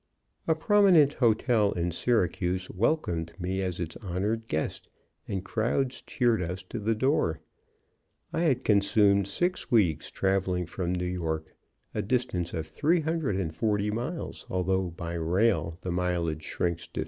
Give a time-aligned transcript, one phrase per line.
[0.47, 4.89] A prominent hotel in Syracuse welcomed me as its honored guest,
[5.27, 7.39] and crowds cheered us to the door.
[8.33, 11.55] I had consumed six weeks traveling from New York,
[11.93, 16.99] a distance of 340 miles, although by rail the mileage shrinks to 303.